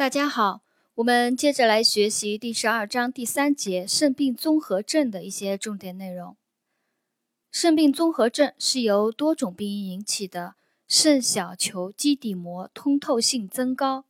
[0.00, 0.62] 大家好，
[0.94, 6.38] 我们接着来学习第十二章第三节肾病综合症的一些重点内容。
[7.52, 10.54] 肾病综合症是由多种病因引起的
[10.88, 14.06] 肾小球基底膜通透性增高、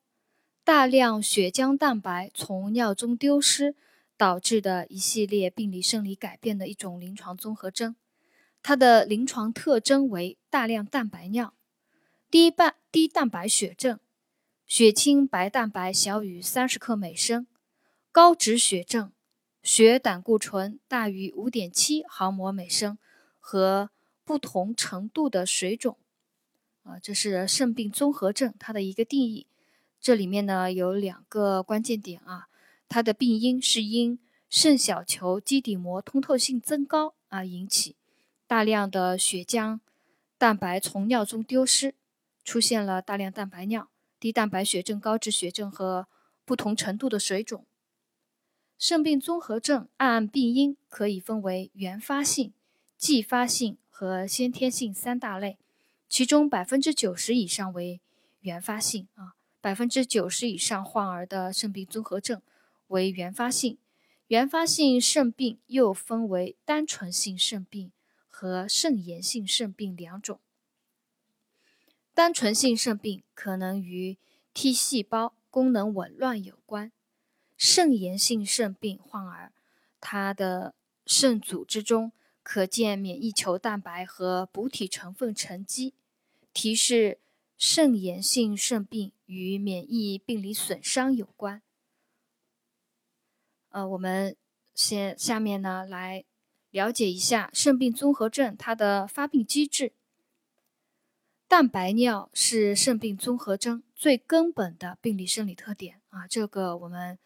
[0.62, 3.75] 大量血浆蛋白从尿中丢失
[4.17, 7.97] 导致的一系列病理生理改变的一种临床综合征。
[8.63, 11.53] 它的临床特征为大量蛋白尿、
[12.31, 13.99] 低半低蛋白血症。
[14.71, 17.48] 血清白蛋白小于三十克每升，
[18.12, 19.11] 高脂血症，
[19.65, 22.97] 血胆固醇大于五点七毫摩每升
[23.41, 23.91] 和
[24.25, 25.98] 不同程度的水肿，
[26.84, 29.48] 啊，这是肾病综合症它的一个定义。
[30.01, 32.47] 这里面呢有两个关键点啊，
[32.89, 37.97] 它的病因是因肾小球基底膜通透性增高而引起，
[38.47, 39.80] 大量的血浆
[40.39, 41.97] 蛋白从尿中丢失，
[42.45, 43.89] 出现了大量蛋白尿。
[44.20, 46.06] 低蛋白血症、高脂血症和
[46.45, 47.65] 不同程度的水肿。
[48.78, 52.53] 肾病综合症按病因可以分为原发性、
[52.97, 55.58] 继发性和先天性三大类，
[56.08, 58.00] 其中百分之九十以上为
[58.41, 62.41] 原发性啊，百分之九十以上患儿的肾病综合症
[62.89, 63.78] 为原发性。
[64.28, 67.91] 原发性肾病又分为单纯性肾病
[68.28, 70.39] 和肾炎性肾病两种。
[72.21, 74.19] 单纯性肾病可能与
[74.53, 76.93] T 细胞功能紊乱有关。
[77.57, 79.55] 肾炎性肾病患儿，
[80.03, 80.75] 他的
[81.07, 85.95] 肾组织中可见免疫球蛋白和补体成分沉积，
[86.53, 87.21] 提示
[87.57, 91.63] 肾炎性肾病与免疫病理损伤有关。
[93.71, 94.37] 呃，我们
[94.75, 96.27] 先下面呢来
[96.69, 99.95] 了解一下肾病综合症它的发病机制。
[101.51, 107.19] 蛋白尿是肾病综合征最根本的病理生理特点啊，这个我们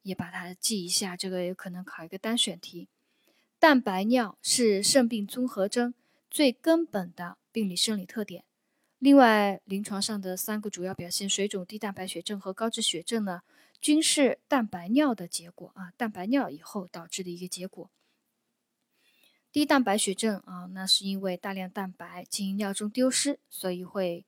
[0.00, 2.88] 也把它记一下，这个有可能考一个单选题。
[3.58, 5.92] 蛋白尿是肾病综合征
[6.30, 8.44] 最根本的病理生理特点。
[8.98, 13.42] 另外，临床上的三个主要表现——水肿、低蛋白血症和高脂血症呢，
[13.82, 17.90] 均是蛋白尿的结果啊，蛋白尿以后导致的一个结果。
[19.56, 24.26] 低蛋白血症啊，那是因为大量蛋白经尿中丢失，所以会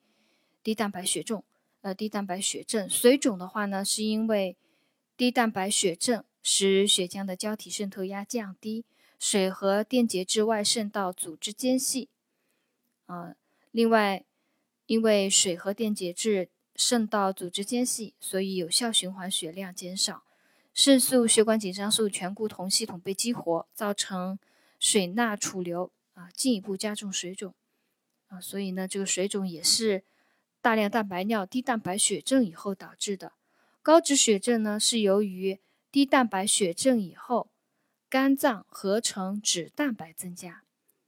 [0.62, 1.42] 低蛋白血症。
[1.82, 2.88] 呃，低蛋白血症。
[2.88, 4.56] 水肿的话呢，是因为
[5.18, 8.86] 低蛋白血症使血浆的胶体渗透压降低，
[9.18, 12.08] 水和电解质外渗到组织间隙。
[13.04, 13.34] 啊，
[13.70, 14.24] 另外，
[14.86, 20.22] 因为水和电解质渗到组织间隙，所以有效循环血量减少，
[20.72, 24.38] 肾素、血管紧张素醛固酮系统被激活，造成。
[24.78, 27.54] 水钠储留啊，进一步加重水肿
[28.28, 30.04] 啊，所以呢，这个水肿也是
[30.60, 33.32] 大量蛋白尿、低蛋白血症以后导致的。
[33.82, 37.50] 高脂血症呢，是由于低蛋白血症以后，
[38.08, 40.62] 肝脏合成脂蛋白增加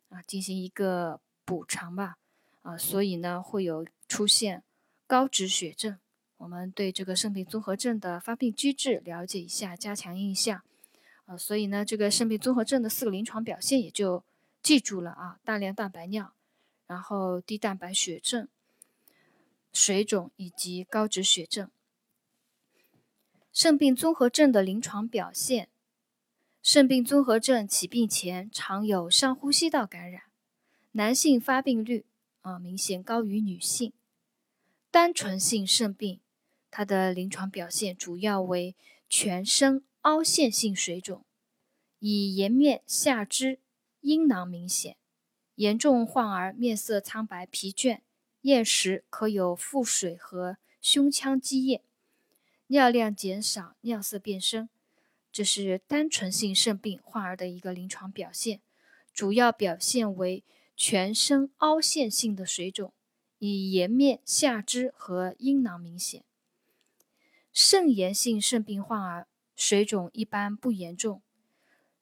[0.09, 2.17] 啊，进行一个补偿吧
[2.63, 4.63] 啊，所以呢，会有出现
[5.07, 5.99] 高脂血症。
[6.39, 10.63] 我们对这个肾病综合症的发病机制了解一下，加强印象。
[11.37, 14.25] 所以呢，这个肾病综合症的四个临床表现也就
[14.63, 16.35] 记住了啊，大量蛋白尿，
[16.87, 18.49] 然后低蛋白血症、
[19.73, 21.71] 水肿以及高脂血症。
[23.53, 25.69] 肾病综合症的临床表现，
[26.63, 30.23] 肾病综合症起病前常有上呼吸道感染，
[30.93, 32.05] 男性发病率
[32.43, 33.93] 啊明显高于女性。
[34.91, 36.21] 单纯性肾病，
[36.71, 38.75] 它的临床表现主要为
[39.09, 39.85] 全身。
[40.03, 41.27] 凹陷性水肿，
[41.99, 43.59] 以颜面下肢、
[44.01, 44.97] 阴囊明显，
[45.57, 48.01] 严重患儿面色苍白、疲倦，
[48.41, 51.85] 厌食，可有腹水和胸腔积液，
[52.69, 54.71] 尿量减少，尿色变深。
[55.31, 58.63] 这是单纯性肾病患儿的一个临床表现，
[59.13, 60.43] 主要表现为
[60.75, 62.95] 全身凹陷性的水肿，
[63.39, 66.25] 以颜面下肢和阴囊明显。
[67.53, 69.27] 肾炎性肾病患儿。
[69.61, 71.21] 水肿一般不严重，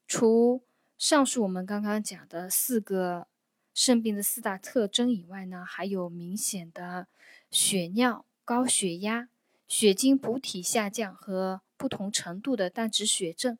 [0.06, 0.62] 除
[0.96, 3.26] 上述我们刚刚讲的四个
[3.74, 7.08] 肾病的四大特征以外呢，还有明显的
[7.50, 9.28] 血尿、高血压、
[9.66, 13.58] 血精补体下降和不同程度的单脂血症，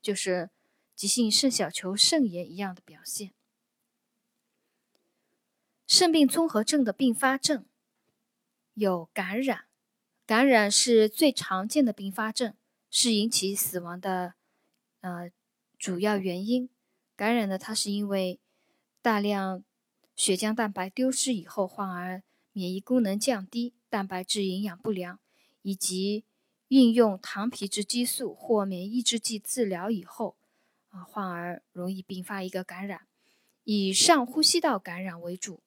[0.00, 0.50] 就是
[0.94, 3.32] 急性肾小球肾炎一样的表现。
[5.88, 7.66] 肾病综合症的并发症
[8.74, 9.64] 有感染，
[10.24, 12.54] 感染是最常见的并发症。
[12.90, 14.34] 是引起死亡的，
[15.00, 15.30] 呃，
[15.78, 16.68] 主要原因。
[17.16, 18.40] 感染呢，它是因为
[19.00, 19.62] 大量
[20.16, 22.22] 血浆蛋白丢失以后，患儿
[22.52, 25.18] 免疫功能降低，蛋白质营养不良，
[25.62, 26.24] 以及
[26.68, 30.36] 运用糖皮质激素或免疫抑制剂治疗以后，
[30.88, 33.06] 啊，患儿容易并发一个感染，
[33.64, 35.60] 以上呼吸道感染为主。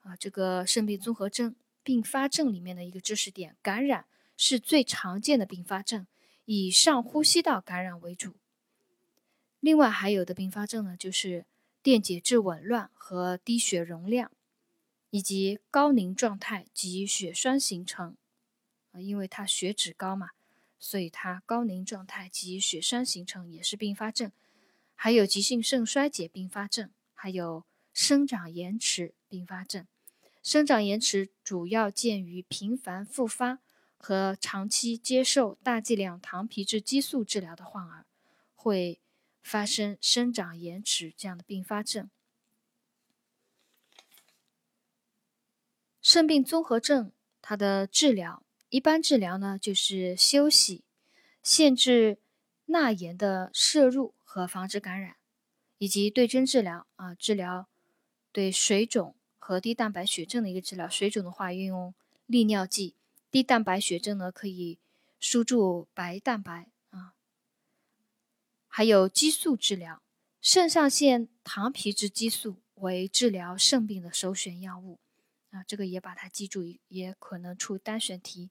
[0.00, 4.04] 啊，这个肾病综合征并发症里面的一个知识点，感染
[4.36, 6.06] 是最常见的并发症，
[6.44, 8.34] 以上呼吸道感染为主。
[9.60, 11.46] 另外还有的并发症呢，就是
[11.82, 14.30] 电解质紊乱和低血容量，
[15.10, 18.16] 以及高凝状态及血栓形成。
[18.92, 20.30] 啊，因为它血脂高嘛，
[20.78, 24.30] 所以它高凝状态及血栓形成也是并发症。
[24.94, 29.86] 还有急性肾衰竭并发症，还有生长延迟并发症。
[30.42, 33.60] 生长延迟主要见于频繁复发
[34.04, 38.04] 和长期接受大剂量糖皮质激素治疗的患儿，
[38.54, 39.00] 会
[39.42, 42.10] 发生生长延迟这样的并发症。
[46.02, 48.42] 肾病综合症它的治疗。
[48.68, 50.84] 一般治疗呢，就是休息、
[51.42, 52.18] 限制
[52.66, 55.16] 钠盐的摄入和防止感染，
[55.78, 57.68] 以及对症治疗啊，治疗
[58.30, 60.86] 对水肿和低蛋白血症的一个治疗。
[60.86, 61.94] 水肿的话，运用
[62.26, 62.96] 利尿剂；
[63.34, 64.78] 低蛋白血症呢，可以
[65.18, 67.16] 输注白蛋白啊。
[68.68, 70.00] 还有激素治疗，
[70.40, 75.00] 肾上腺糖皮质激素为治疗肾病的首选药物
[75.50, 78.50] 啊，这个也把它记住，也可能出单选题。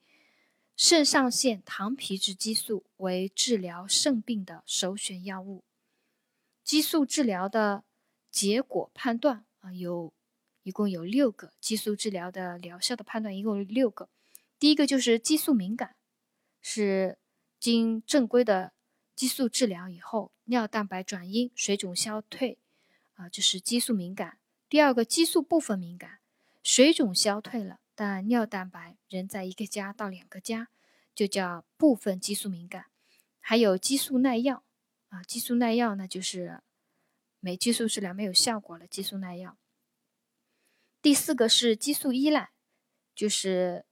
[0.75, 5.63] 肾上腺糖皮质激素为治疗肾病的首选药物。
[6.61, 7.85] 激素治疗的
[8.29, 10.11] 结果判断啊，有
[10.63, 11.53] 一共有六个。
[11.61, 14.09] 激素治疗的疗效的判断一共有六个。
[14.63, 15.97] 第一个就是激素敏感，
[16.61, 17.17] 是
[17.59, 18.71] 经正规的
[19.13, 22.57] 激素治疗以后，尿蛋白转阴，水肿消退
[23.15, 24.37] 啊，这是激素敏感。
[24.69, 26.19] 第二个激素部分敏感，
[26.63, 27.81] 水肿消退了。
[27.93, 30.69] 但尿蛋白仍在一个加到两个加，
[31.13, 32.85] 就叫部分激素敏感。
[33.41, 34.63] 还有激素耐药
[35.09, 36.61] 啊，激素耐药那就是
[37.41, 39.57] 没激素治疗没有效果了，激素耐药。
[41.01, 42.51] 第四个是激素依赖，
[43.13, 43.83] 就是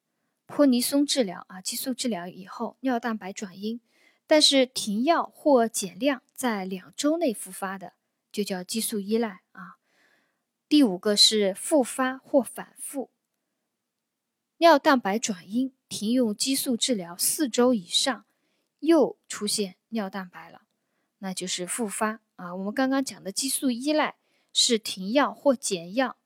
[0.52, 3.80] 泼尼松治疗啊，激素治疗以后尿蛋白转阴，
[4.28, 7.94] 但是停药或减量，在两周内复发的，
[8.34, 9.78] 就叫激素依赖啊。
[10.68, 13.10] 第五个是复发或反复。
[14.58, 18.26] 尿蛋白转阴，停用激素治疗四周以上，
[18.80, 20.64] 又出现尿蛋白了，
[21.20, 22.54] 那就是复发啊。
[22.54, 24.16] 我们刚刚讲的激素依赖
[24.52, 26.18] 是停药或减药，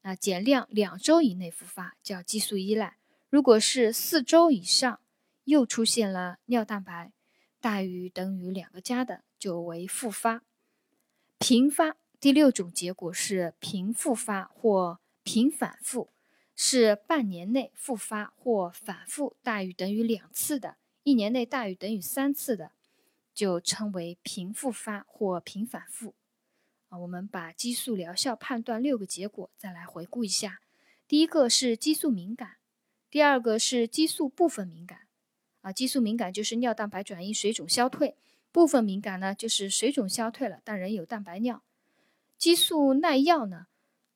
[0.00, 2.96] 啊减量两周以内复发叫激素依赖。
[3.30, 5.00] 如果是四周以上
[5.44, 7.12] 又出现了尿蛋白
[7.60, 10.42] 大于等于两个加的，就为复发。
[11.38, 16.10] 频发第六种结果是频复发或频反复。
[16.62, 22.72] 是半年内复发或反复大于等于两次的，一年内大于等于三次的，
[23.32, 26.14] 就称为频复发或频反复。
[26.90, 30.60] 啊，我们把激素疗效判断六个结果再来回顾一下。
[31.08, 32.56] 第一个是激素敏感，
[33.10, 35.00] 第二个是激素部分敏感。
[35.62, 38.16] 啊，激素敏感就是尿蛋白转移水肿消退，
[38.50, 41.62] 部分敏感呢就是水肿消退了，但仍有蛋白尿。
[42.38, 43.66] 激素耐药呢，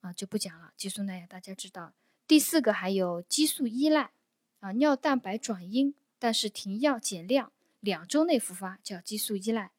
[0.01, 0.73] 啊就不讲了。
[0.77, 1.93] 激素耐药大家知道。
[2.27, 4.13] 第四个还有激素依赖
[4.61, 9.73] 啊，尿蛋白转阴，但是停药减量，两周内复发叫激素依赖。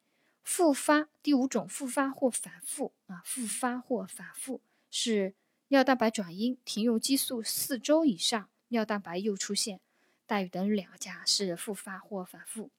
[0.43, 5.33] 复发第五种复发或反复啊，复发或反复是
[5.69, 9.79] 尿蛋白转阴，停用激素四周以上，尿蛋白又出现
[10.25, 12.69] 大于等于两个加，是复发或反复。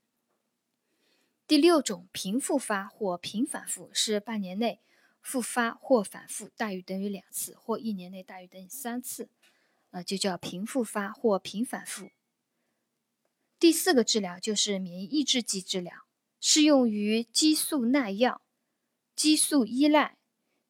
[1.46, 4.80] 第六种频复发或频反复是半年内
[5.22, 9.30] 复发或反复大于等于两次，或一年内大于等于三次。
[9.90, 12.10] 呃，就叫频复发或频反复。
[13.58, 16.06] 第四个治疗就是免疫抑制剂治疗，
[16.38, 18.42] 适用于激素耐药、
[19.14, 20.18] 激素依赖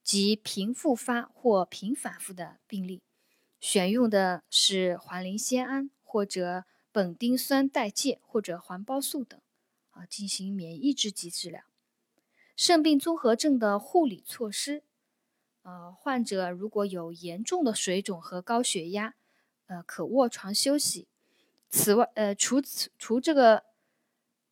[0.05, 3.03] 及频复发或频反复的病例，
[3.61, 9.41] 选用的是环磷酰胺或者苯丁酸代谢或者环孢素等，
[9.91, 11.63] 啊，进行免疫制剂治疗。
[12.55, 14.83] 肾病综合症的护理措施。
[15.63, 19.15] 呃，患者如果有严重的水肿和高血压，
[19.67, 21.09] 呃，可卧床休息。
[21.69, 23.65] 此外，呃，除此除这个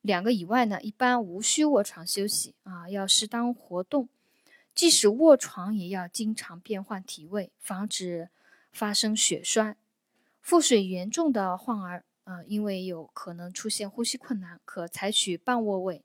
[0.01, 4.09] 两个以外呢，一般无需卧床休息啊，要适当活动。
[4.75, 8.29] 即使卧床，也要经常变换体位，防止
[8.75, 9.79] 发生血栓。
[10.43, 16.05] 腹水严重的患儿，啊，因为有可能出现呼吸困难，可采取半卧位。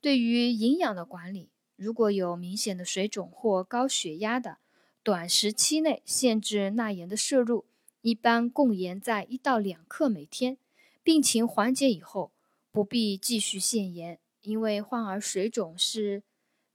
[0.00, 1.50] 对于营养的管理。
[1.76, 4.58] 如果有明显的水肿或高血压的，
[5.02, 7.64] 短时期内限制钠盐的摄入，
[8.00, 10.56] 一般供盐在一到两克每天，
[11.02, 12.30] 病情缓解以后，
[12.70, 16.22] 不必继续限盐，因为患儿水肿是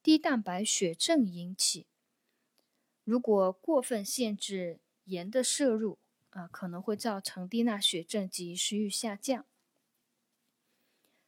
[0.04, 1.88] 低蛋白血症引起。
[3.10, 5.98] 如果过分限制盐的摄入，
[6.30, 9.48] 啊，可能会造成低钠血症及食欲下降。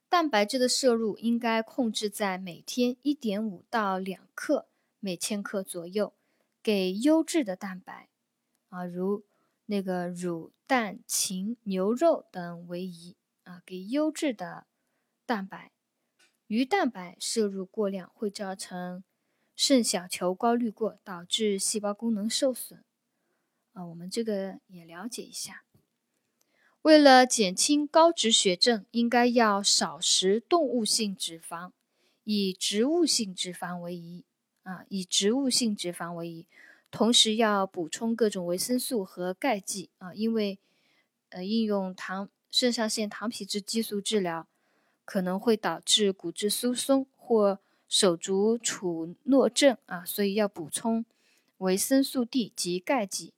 [0.08, 4.68] 蛋白质的摄入应该控制在每天一点五到两克
[5.00, 6.14] 每千克左右，
[6.62, 8.10] 给优质的蛋白，
[8.70, 9.24] 啊，如
[9.66, 14.68] 那个乳、蛋、禽、牛肉等为宜，啊，给优质的
[15.26, 15.72] 蛋白。
[16.46, 19.04] 鱼蛋白摄入过量会造成
[19.64, 22.84] 肾小球高滤过，导致细胞功能受损。
[23.74, 25.66] 啊，我们这个也了解一下。
[26.82, 31.74] 为了减轻高脂血症，应该要少食动物性脂肪，
[32.24, 34.26] 以植物性脂肪为宜。
[34.64, 36.48] 啊，以植物性脂肪为宜，
[36.90, 39.92] 同时要补充各种维生素和钙剂。
[40.00, 40.58] 啊，因为
[41.30, 44.48] 呃，应用糖肾上腺糖皮质激素治疗，
[45.06, 47.60] 可能会导致骨质疏松或
[47.92, 49.78] 手足处诺症。
[49.86, 51.04] 啊，所以要补充
[51.58, 53.34] 维生素 D 及钙剂。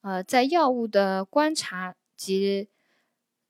[0.00, 2.68] 呃，在药物的观察及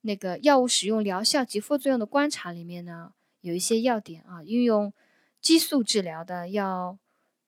[0.01, 4.43] 那个药物使用疗效及副作用的观察里面呢，有一些要点啊。
[4.43, 4.93] 运用
[5.41, 6.99] 激素治疗的要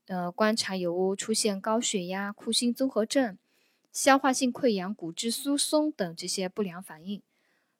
[0.06, 3.36] 呃观察有无出现高血压、库欣综合症、
[3.92, 7.20] 消化性溃疡、骨质疏松等这些不良反应。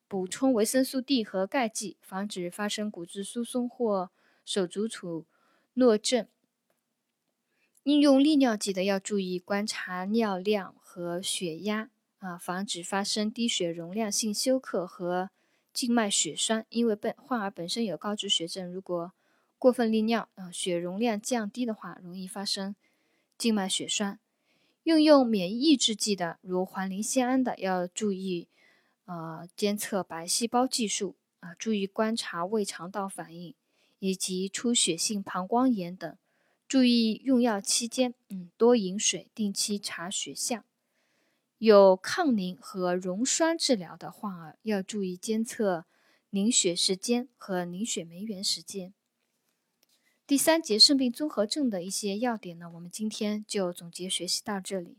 [0.09, 4.11] 补充维生素 D 和钙剂，防止发生骨质疏松或
[4.49, 5.26] 手足处
[5.75, 6.26] 诺症。
[7.83, 11.90] 应用利尿剂的要注意观察尿量和血压
[12.21, 15.28] 啊，防止发生低血容量性休克和
[15.75, 16.64] 静脉血栓。
[16.71, 19.12] 因为本患儿本身有高脂血症，如果
[19.59, 22.75] 过分利尿啊，血容量降低的话，容易发生
[23.37, 24.19] 静脉血栓。
[24.85, 28.49] 运用免疫抑制剂的，如环磷酰胺的，要注意
[29.05, 33.55] 呃监测白细胞计数啊，注意观察胃肠道反应
[33.99, 36.17] 以及出血性膀胱炎等。
[36.67, 40.64] 注意用药期间，嗯，多饮水，定期查血象。
[41.57, 45.87] 有抗凝和溶栓治疗的患儿，要注意监测
[46.31, 48.93] 凝血时间和凝血酶原时间。
[50.26, 54.99] 第三节肾病综合症的一些要点呢，我们今天就总结学习到这里。